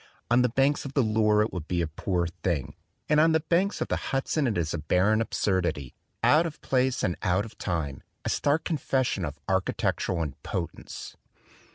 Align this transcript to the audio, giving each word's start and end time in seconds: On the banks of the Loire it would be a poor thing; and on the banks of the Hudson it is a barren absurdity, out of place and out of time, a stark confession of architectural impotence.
On 0.31 0.41
the 0.41 0.49
banks 0.49 0.83
of 0.83 0.93
the 0.95 1.03
Loire 1.03 1.43
it 1.43 1.53
would 1.53 1.67
be 1.67 1.79
a 1.83 1.87
poor 1.87 2.25
thing; 2.25 2.73
and 3.07 3.19
on 3.19 3.33
the 3.33 3.39
banks 3.39 3.81
of 3.81 3.87
the 3.87 3.97
Hudson 4.09 4.47
it 4.47 4.57
is 4.57 4.73
a 4.73 4.79
barren 4.79 5.21
absurdity, 5.21 5.93
out 6.23 6.47
of 6.47 6.59
place 6.61 7.03
and 7.03 7.15
out 7.21 7.45
of 7.45 7.55
time, 7.59 8.01
a 8.25 8.29
stark 8.29 8.63
confession 8.63 9.23
of 9.23 9.37
architectural 9.47 10.23
impotence. 10.23 11.15